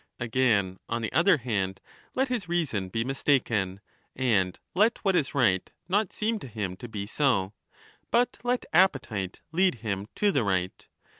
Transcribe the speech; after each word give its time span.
Again, 0.19 0.79
on 0.89 1.03
the 1.03 1.13
other 1.13 1.37
hand, 1.37 1.79
let 2.15 2.27
his 2.27 2.49
reason 2.49 2.89
be 2.89 3.03
mistaken, 3.05 3.81
and 4.15 4.59
let 4.73 4.97
what 5.05 5.15
is 5.15 5.35
right 5.35 5.71
not 5.87 6.11
seem 6.11 6.39
to 6.39 6.47
him 6.47 6.75
to 6.77 6.87
be 6.87 7.05
so, 7.05 7.53
but 8.09 8.39
let 8.43 8.65
appetite 8.73 9.41
|lead 9.51 9.75
him 9.85 10.07
to 10.15 10.31
the 10.31 10.43
right. 10.43 10.87